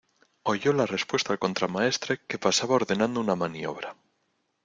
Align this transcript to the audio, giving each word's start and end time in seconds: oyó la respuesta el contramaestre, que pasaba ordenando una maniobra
oyó 0.51 0.71
la 0.73 0.87
respuesta 0.87 1.31
el 1.33 1.37
contramaestre, 1.37 2.21
que 2.27 2.39
pasaba 2.39 2.73
ordenando 2.73 3.19
una 3.21 3.35
maniobra 3.35 3.95